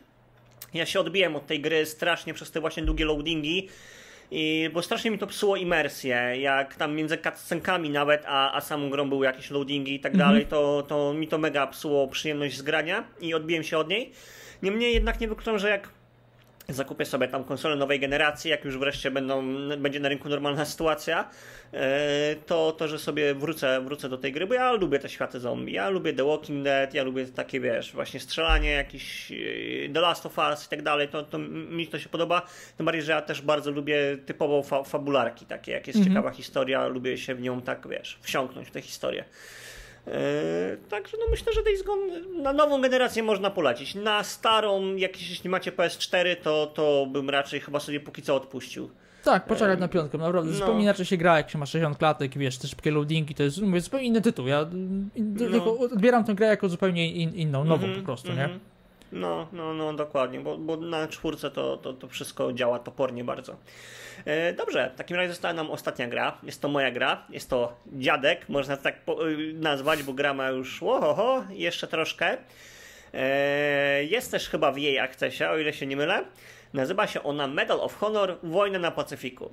[0.74, 3.68] Ja się odbiłem od tej gry strasznie przez te właśnie długie loadingi,
[4.30, 8.90] i, bo strasznie mi to psuło imersję, jak tam między cutscenkami nawet, a, a samą
[8.90, 10.30] grą były jakieś loadingi i tak mhm.
[10.30, 14.12] dalej, to, to mi to mega psuło przyjemność z grania i odbiłem się od niej.
[14.62, 15.88] Niemniej jednak nie wykluczam, że jak
[16.74, 19.42] zakupię sobie tam konsolę nowej generacji, jak już wreszcie będą,
[19.78, 21.30] będzie na rynku normalna sytuacja,
[21.72, 25.40] e, to, to że sobie wrócę, wrócę do tej gry, bo ja lubię te światy
[25.40, 29.35] zombie, ja lubię The Walking Dead, ja lubię takie, wiesz, właśnie strzelanie, jakiś e,
[29.92, 32.42] The Last of Us i tak dalej, to, to mi to się podoba,
[32.76, 36.14] tym bardziej, że ja też bardzo lubię typowo fa fabularki takie, jak jest mhm.
[36.14, 39.24] ciekawa historia, lubię się w nią tak, wiesz, wsiąknąć w tę historię.
[40.06, 40.12] Yy,
[40.88, 43.94] także no myślę, że Days Gone na nową generację można polecić.
[43.94, 48.90] Na starą, jak jeśli macie PS4, to, to bym raczej chyba sobie póki co odpuścił.
[49.24, 50.50] Tak, poczekać na piątkę, naprawdę.
[50.50, 50.56] No.
[50.56, 53.60] Zupełnie inaczej się gra, jak się ma 60 klatek, wiesz, te szybkie loadingi, to jest
[53.60, 54.46] mówię, zupełnie inny tytuł.
[54.46, 54.66] Ja
[55.16, 55.78] no.
[55.78, 58.52] odbieram tę grę jako zupełnie in, inną, nową mm -hmm, po prostu, mm -hmm.
[58.52, 58.58] nie?
[59.12, 63.56] No, no, no, dokładnie, bo, bo na czwórce to, to, to wszystko działa topornie bardzo.
[64.24, 66.38] E, dobrze, w takim razie została nam ostatnia gra.
[66.42, 70.82] Jest to moja gra, jest to dziadek, można tak y, nazwać, bo gra ma już
[70.82, 72.36] ohoho, jeszcze troszkę.
[73.14, 76.24] E, jest też chyba w jej akcesie, o ile się nie mylę.
[76.72, 79.50] Nazywa się ona Medal of Honor Wojna na Pacyfiku.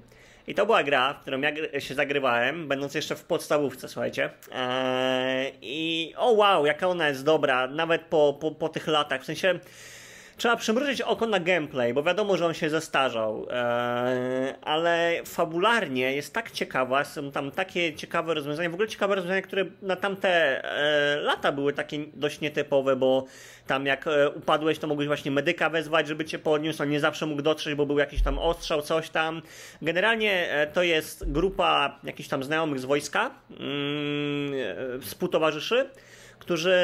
[0.47, 4.29] I to była gra, w którą ja się zagrywałem, będąc jeszcze w podstawówce, słuchajcie.
[4.51, 9.21] Eee, I o wow, jaka ona jest dobra, nawet po, po, po tych latach.
[9.21, 9.59] W sensie
[10.37, 16.33] trzeba przymrużyć oko na gameplay, bo wiadomo, że on się zestarzał, eee, ale fabularnie jest
[16.33, 20.29] tak ciekawa, są tam takie ciekawe rozwiązania, w ogóle ciekawe rozwiązania, które na tamte
[20.63, 23.25] e, lata były takie dość nietypowe, bo
[23.67, 27.25] tam jak e, upadłeś, to mogłeś właśnie medyka wezwać, żeby cię podniósł, on nie zawsze
[27.25, 29.41] mógł dotrzeć, bo był jakiś tam ostrzał, coś tam.
[29.81, 34.53] Generalnie e, to jest grupa jakichś tam znajomych z wojska, mm,
[34.97, 35.89] e, współtowarzyszy,
[36.39, 36.77] którzy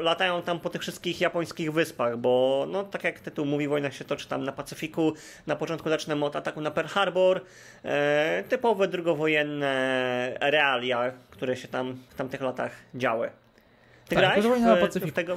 [0.00, 4.04] latają tam po tych wszystkich japońskich wyspach, bo no tak jak tytuł mówi, wojna się
[4.04, 5.12] toczy tam na Pacyfiku.
[5.46, 7.40] Na początku zaczynamy od ataku na Pearl Harbor.
[7.84, 13.30] E, typowe drugowojenne realia, które się tam w tamtych latach działy.
[14.08, 15.12] Ty tak, grałeś w, na Pacyfiku.
[15.12, 15.36] w tego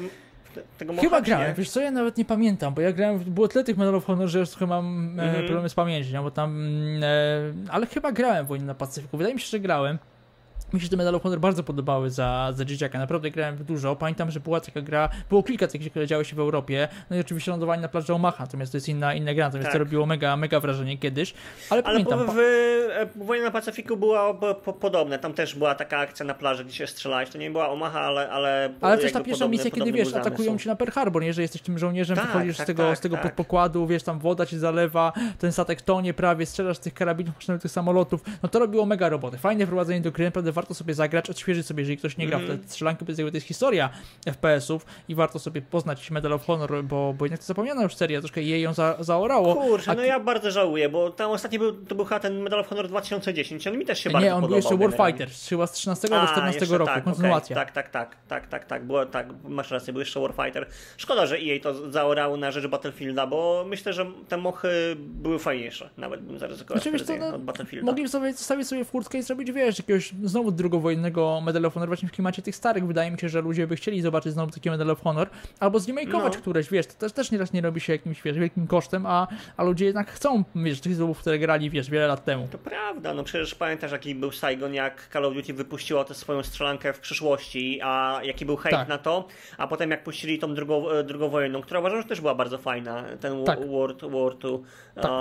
[0.77, 1.53] tego Chyba grałem, nie?
[1.53, 4.27] wiesz co, ja nawet nie pamiętam, bo ja grałem, było tyle tych Medal of Honor,
[4.27, 4.85] że już trochę mam
[5.19, 5.45] mm -hmm.
[5.45, 6.63] problemy z pamięcią, bo tam,
[7.03, 9.97] e, ale chyba grałem w Wojnie na Pacyfiku, wydaje mi się, że grałem.
[10.73, 13.95] Mi się te Medal of Honor bardzo podobały za, za dzieciaka, naprawdę grałem dużo.
[13.95, 17.19] Pamiętam, że była taka gra, było kilka takich, które działy się w Europie, no i
[17.19, 19.73] oczywiście lądowanie na plaży Omaha, natomiast to jest inna, inna gra, natomiast tak.
[19.73, 21.33] to robiło mega, mega wrażenie kiedyś,
[21.69, 22.35] ale, ale pamiętam...
[22.35, 22.35] w,
[23.15, 26.75] w Wojnie na Pacyfiku było po, podobne, tam też była taka akcja na plaży, gdzie
[26.75, 28.29] się strzelałeś, to nie była Omaha, ale...
[28.29, 31.41] Ale, ale też ta pierwsza misja, kiedy wiesz, atakują cię na Pearl Harbor, nie, że
[31.41, 33.23] jesteś tym żołnierzem, tak, wychodzisz tak, z tego, tak, z tego tak.
[33.23, 37.71] podpokładu, wiesz, tam woda ci zalewa, ten statek tonie prawie, strzelasz z tych karabinów, tych
[37.71, 39.37] samolotów, no to robiło mega robotę.
[39.37, 42.45] Fajne wprowadzenie do gry, naprawdę warto sobie zagrać, odświeżyć sobie, jeżeli ktoś nie gra mm.
[42.45, 42.69] w te mhm.
[42.69, 43.89] strzelanki, bo to jest historia
[44.25, 48.19] FPS-ów i warto sobie poznać Medal of Honor, bo, bo jednak to zapomniana już seria,
[48.19, 49.55] troszkę jej ją za, zaorało.
[49.55, 52.67] Kurczę, no ja bardzo żałuję, bo tam ostatni był, to był chyba ten Medal of
[52.67, 55.71] Honor 2010, on mi też się nie, bardzo Nie, on był jeszcze Warfighter, chyba z
[55.71, 57.55] 13 albo 14 roku, tak, kontynuacja.
[57.55, 57.65] Okay.
[57.65, 60.67] Tak, tak, tak, tak, tak, tak, było, tak, masz rację, był jeszcze Warfighter.
[60.97, 65.89] Szkoda, że EA to zaorało na rzecz Battlefielda, bo myślę, że te mochy były fajniejsze,
[65.97, 67.85] nawet bym zaryzykował znaczy, to, no, od Battlefielda.
[67.85, 72.09] Mogli sobie stawić sobie furtkę i zrobić, wiesz, jakiegoś znowu drugowojennego Medal of Honor właśnie
[72.09, 72.87] w klimacie tych starych.
[72.87, 76.33] Wydaje mi się, że ludzie by chcieli zobaczyć znowu takie Medal of Honor, albo zremakeować
[76.33, 76.41] no.
[76.41, 79.63] któreś, wiesz, to też, też nieraz nie robi się jakimś, wiesz, wielkim kosztem, a, a
[79.63, 82.47] ludzie jednak chcą, wiesz, tych tytułów, które grali, wiesz, wiele lat temu.
[82.51, 86.43] To prawda, no przecież pamiętasz, jaki był Saigon, jak Call of Duty wypuściło tę swoją
[86.43, 88.87] strzelankę w przyszłości, a jaki był hejt tak.
[88.87, 92.21] na to, a potem jak puścili tą drugą, e, drugą wojenną, która uważam, że też
[92.21, 93.67] była bardzo fajna, ten tak.
[93.67, 94.57] World War II.
[94.95, 95.11] Tak.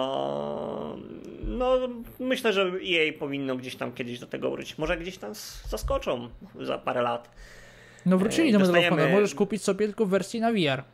[1.61, 4.79] No, myślę, że EA powinno gdzieś tam kiedyś do tego wrócić.
[4.79, 5.33] Może gdzieś tam
[5.69, 6.29] zaskoczą
[6.61, 7.31] za parę lat.
[8.07, 9.11] No wrócili do Medal of Honor.
[9.11, 10.85] Możesz kupić sobie tylko w wersji na VR.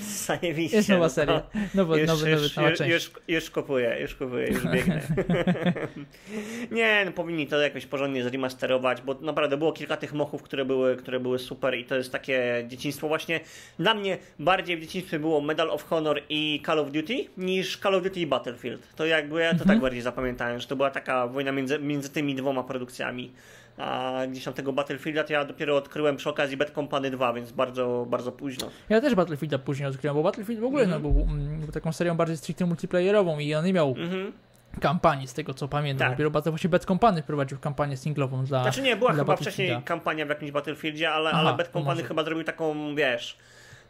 [0.26, 0.76] Zajebiście.
[0.76, 1.42] Jest nowa seria.
[1.74, 2.92] Nowa, już, nowy, już, nowa część.
[2.92, 5.00] Już, już kupuję, już kupuję, już biegnę.
[6.70, 10.96] nie, no powinni to jakoś porządnie zremasterować, bo naprawdę było kilka tych mochów, które były,
[10.96, 13.40] które były super i to jest takie dzieciństwo właśnie.
[13.78, 17.94] Dla mnie bardziej w dzieciństwie było Medal of Honor i Call of Duty niż Call
[17.94, 18.94] of Duty i Battlefield.
[18.96, 19.68] To jakby ja to mhm.
[19.68, 23.32] tak bardziej zapamiętałem, że to była taka wojna między, między tymi dwoma produkcjami
[23.78, 27.52] a gdzieś tam tego Battlefielda to ja dopiero odkryłem przy okazji Bad Company 2, więc
[27.52, 28.70] bardzo, bardzo późno.
[28.88, 31.02] Ja też Battlefielda później odkryłem, bo Battlefield w ogóle mm -hmm.
[31.02, 31.26] no, był,
[31.58, 34.32] był, taką serią bardziej stricte multiplayerową i on nie miał mm -hmm
[34.80, 36.06] kampanii, z tego co pamiętam.
[36.06, 36.12] Tak.
[36.12, 40.26] Dopiero bardzo właśnie Bad Company prowadził kampanię singlową dla Znaczy nie, była chyba wcześniej kampania
[40.26, 43.36] w jakimś Battlefieldzie, ale, Aha, ale Bad Company chyba zrobił taką, wiesz,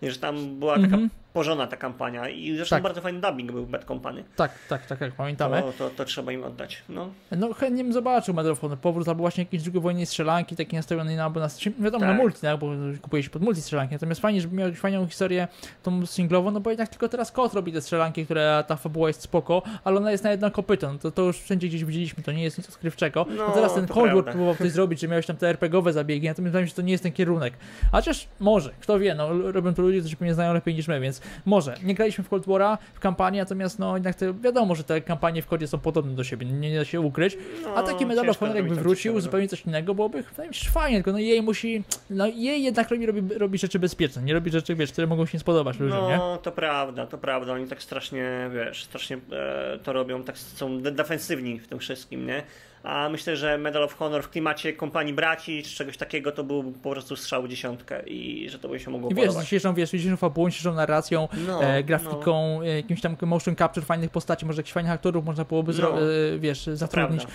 [0.02, 2.82] że tam była taka mm -hmm pożona ta kampania i zresztą tak.
[2.82, 4.24] bardzo fajny dubbing był Bad Company.
[4.36, 5.62] Tak, tak, tak, jak pamiętamy.
[5.62, 6.82] To, to, to, trzeba im oddać.
[6.88, 8.78] No, no chętnie bym zobaczył Medal of Honor.
[8.78, 12.16] Powrót albo właśnie jakieś drugowojennej strzelanki, taki nastawiony na, na wiadomo, tak.
[12.16, 12.70] na multi, tak, bo
[13.02, 13.94] kupuje się pod multi strzelanki.
[13.94, 15.48] Natomiast fajnie, żeby miał fajną historię
[15.82, 19.22] tą singlową, no bo jednak tylko teraz kot robi te strzelanki, które ta fabuła jest
[19.22, 20.92] spoko, ale ona jest na jedno kopyto.
[20.92, 23.26] No to, to już wszędzie gdzieś widzieliśmy, to nie jest nic odkrywczego.
[23.30, 26.28] No, no teraz ten Cold War próbował coś zrobić, że miałeś tam te RPGowe zabiegi,
[26.28, 27.54] natomiast wydaje mi się, że to nie jest ten kierunek.
[27.92, 31.00] A chociaż może, kto wie, no robią to ludzie, którzy pewnie znają lepiej niż my,
[31.00, 31.74] więc więc może.
[31.82, 35.42] Nie graliśmy w Cold War'a, w kampanii, natomiast no jednak to wiadomo, że te kampanie
[35.42, 37.36] w kodzie są podobne do siebie, nie, nie da się ukryć.
[37.62, 40.24] No, A taki Medal of Honor jakby wrócił, coś zupełnie coś innego, byłoby
[40.72, 44.50] fajnie, tylko no jej musi, no jej jednak robi, robi, robi rzeczy bezpieczne, nie robi
[44.50, 46.16] rzeczy, wiesz, które mogą się nie spodobać ludziom, nie?
[46.16, 47.52] No, to prawda, to prawda.
[47.52, 52.26] Oni tak strasznie, wiesz, strasznie e, to robią, tak są de- defensywni w tym wszystkim,
[52.26, 52.42] nie?
[52.82, 56.72] A myślę, że Medal of Honor w klimacie kompanii braci czy czegoś takiego to był
[56.82, 59.44] po prostu strzał dziesiątkę i że to by się mogło I wiesz, podobać.
[59.44, 64.10] dzisiejszą, wiesz, dzisiejszą fabułą, dzisiejszą narracją, No, e, grafiką, e, jakimś tam motion capture fajnych
[64.10, 67.26] postaci, może jakichś fajnych aktorów można byłoby, No, e, wiesz, zatrudnić.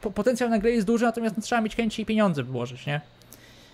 [0.00, 3.00] Po, potencjał na grę jest duży, natomiast no, trzeba mieć chęci i pieniądze wyłożyć, nie?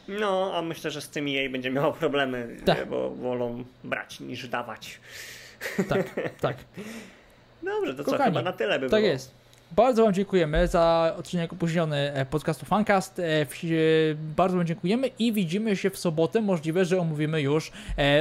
[0.08, 2.88] No, a myślę, że z tym jej będzie miało problemy, Tak.
[2.88, 5.00] bo wolą brać niż dawać.
[5.88, 6.56] Tak, tak.
[7.62, 9.12] Dobrze, to co, Kochani, chyba na tyle by Tak było.
[9.12, 9.39] jest.
[9.76, 13.18] Bardzo Wam dziękujemy za odcinek opóźniony e, podcastu Fancast.
[13.18, 13.46] E, e,
[14.36, 16.40] Bardzo Wam dziękujemy i widzimy się w sobotę.
[16.40, 17.72] Możliwe, że omówimy już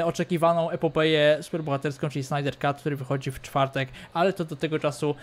[0.05, 5.15] oczekiwaną epopeję superbohaterską, czyli Snyder Cut, który wychodzi w czwartek, ale to do tego czasu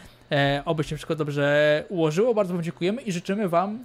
[0.64, 2.34] oby się wszystko dobrze ułożyło.
[2.34, 3.78] Bardzo Wam dziękujemy i życzymy Wam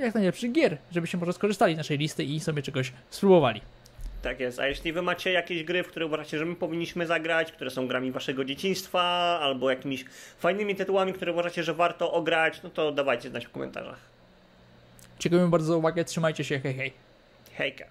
[0.00, 3.60] jak najlepszych gier, żebyście może skorzystali z naszej listy i sobie czegoś spróbowali.
[4.22, 7.52] Tak jest, a jeśli wy macie jakieś gry, w które uważacie, że my powinniśmy zagrać,
[7.52, 9.02] które są grami waszego dzieciństwa,
[9.42, 10.04] albo jakimiś
[10.38, 13.98] fajnymi tytułami, które uważacie, że warto ograć, no to dawajcie znać w komentarzach.
[15.18, 16.92] Dziękujemy bardzo za uwagę, trzymajcie się, hej hej.
[17.56, 17.84] Hejka.